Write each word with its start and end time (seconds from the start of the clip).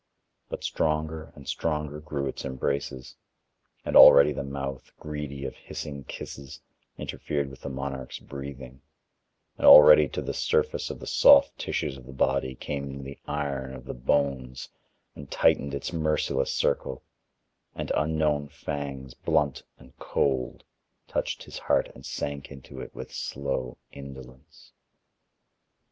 But 0.49 0.63
stronger 0.63 1.31
and 1.35 1.47
stronger 1.47 1.99
grew 1.99 2.25
its 2.25 2.43
embraces, 2.43 3.15
and 3.85 3.95
already 3.95 4.33
the 4.33 4.41
mouth, 4.43 4.91
greedy 4.99 5.45
of 5.45 5.53
hissing 5.55 6.05
kisses, 6.05 6.59
interfered 6.97 7.51
with 7.51 7.61
the 7.61 7.69
monarch's 7.69 8.17
breathing, 8.17 8.81
and 9.59 9.67
already 9.67 10.07
to 10.09 10.23
the 10.23 10.33
surface 10.33 10.89
of 10.89 10.99
the 10.99 11.05
soft 11.05 11.55
tissues 11.59 11.97
of 11.97 12.07
the 12.07 12.13
body 12.13 12.55
came 12.55 13.03
the 13.03 13.19
iron 13.27 13.75
of 13.75 13.85
the 13.85 13.93
bones 13.93 14.67
and 15.15 15.29
tightened 15.29 15.75
its 15.75 15.93
merciless 15.93 16.51
circle, 16.51 17.03
and 17.75 17.91
unknown 17.95 18.47
fangs, 18.47 19.13
blunt 19.13 19.61
and 19.77 19.95
cold, 19.99 20.63
touched 21.07 21.43
his 21.43 21.59
heart 21.59 21.91
and 21.93 22.07
sank 22.07 22.49
into 22.51 22.81
it 22.81 22.95
with 22.95 23.13
slow 23.13 23.77
indolence. 23.91 24.71